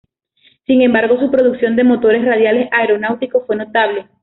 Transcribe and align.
Sin 0.65 0.81
embargo, 0.81 1.19
su 1.19 1.29
producción 1.29 1.75
de 1.75 1.83
motores 1.83 2.25
radiales 2.25 2.69
aeronáuticos 2.71 3.45
fue 3.45 3.55
notable. 3.55 4.07